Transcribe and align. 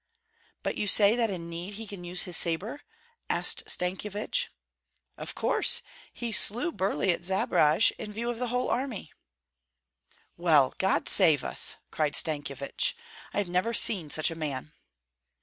"But 0.63 0.79
you 0.79 0.87
say 0.87 1.15
that 1.15 1.29
in 1.29 1.47
need 1.47 1.75
he 1.75 1.85
can 1.85 2.03
use 2.03 2.23
his 2.23 2.35
sabre?" 2.35 2.81
asked 3.29 3.69
Stankyevich. 3.69 4.49
"Of 5.15 5.35
course! 5.35 5.83
He 6.11 6.31
slew 6.31 6.71
Burlei 6.71 7.11
at 7.13 7.21
Zbaraj, 7.23 7.91
in 7.99 8.11
view 8.11 8.31
of 8.31 8.39
the 8.39 8.47
whole 8.47 8.71
army." 8.71 9.11
"Well, 10.37 10.73
God 10.79 11.07
save 11.07 11.43
us!" 11.43 11.75
cried 11.91 12.15
Stankyevich, 12.15 12.95
"I 13.31 13.37
have 13.37 13.47
never 13.47 13.75
seen 13.75 14.09
such 14.09 14.31
a 14.31 14.35
man." 14.35 14.73